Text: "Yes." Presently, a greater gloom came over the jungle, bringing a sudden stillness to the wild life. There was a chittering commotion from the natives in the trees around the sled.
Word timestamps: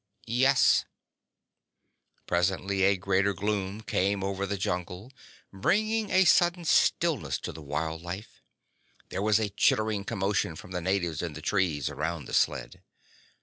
"Yes." 0.25 0.85
Presently, 2.25 2.81
a 2.81 2.97
greater 2.97 3.33
gloom 3.35 3.81
came 3.81 4.23
over 4.23 4.47
the 4.47 4.57
jungle, 4.57 5.11
bringing 5.53 6.09
a 6.09 6.25
sudden 6.25 6.65
stillness 6.65 7.37
to 7.41 7.51
the 7.51 7.61
wild 7.61 8.01
life. 8.01 8.41
There 9.09 9.21
was 9.21 9.39
a 9.39 9.49
chittering 9.49 10.03
commotion 10.05 10.55
from 10.55 10.71
the 10.71 10.81
natives 10.81 11.21
in 11.21 11.33
the 11.33 11.39
trees 11.43 11.87
around 11.87 12.25
the 12.25 12.33
sled. 12.33 12.81